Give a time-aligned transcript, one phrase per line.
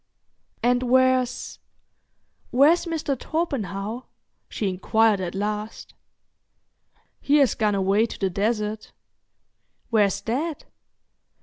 [0.63, 3.15] "And where's—where's Mr.
[3.15, 4.05] Torpenhow?"
[4.49, 5.93] she inquired at last.
[7.19, 8.93] "He has gone away to the desert."
[9.91, 10.65] "Where's that?"